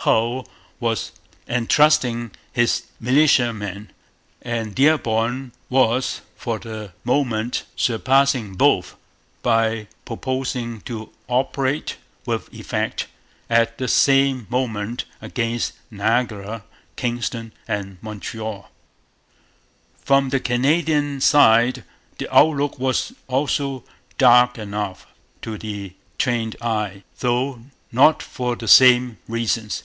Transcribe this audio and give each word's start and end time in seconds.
Hull 0.00 0.46
was 0.78 1.10
'enthusing' 1.48 2.30
his 2.52 2.84
militiamen. 3.00 3.90
And 4.40 4.72
Dearborn 4.72 5.50
was 5.68 6.20
for 6.36 6.60
the 6.60 6.92
moment 7.02 7.64
surpassing 7.74 8.54
both, 8.54 8.94
by 9.42 9.88
proposing 10.04 10.82
to 10.82 11.10
'operate, 11.26 11.96
with 12.24 12.54
effect, 12.54 13.08
at 13.50 13.78
the 13.78 13.88
same 13.88 14.46
moment, 14.48 15.06
against 15.20 15.72
Niagara, 15.90 16.62
Kingston, 16.94 17.52
and 17.66 17.98
Montreal.' 18.00 18.70
From 20.04 20.28
the 20.28 20.38
Canadian 20.38 21.20
side 21.20 21.82
the 22.18 22.32
outlook 22.32 22.78
was 22.78 23.12
also 23.26 23.82
dark 24.18 24.56
enough 24.56 25.08
to 25.42 25.58
the 25.58 25.94
trained 26.16 26.54
eye; 26.62 27.02
though 27.18 27.64
not 27.90 28.22
for 28.22 28.54
the 28.54 28.68
same 28.68 29.16
reasons. 29.26 29.82